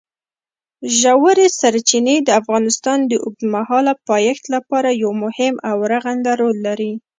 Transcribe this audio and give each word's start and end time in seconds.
ژورې 0.99 1.47
سرچینې 1.59 2.15
د 2.23 2.29
افغانستان 2.41 2.99
د 3.11 3.13
اوږدمهاله 3.25 3.93
پایښت 4.09 4.43
لپاره 4.55 4.89
یو 5.01 5.11
مهم 5.23 5.55
او 5.69 5.77
رغنده 5.91 6.31
رول 6.41 6.57
لري. 6.67 6.91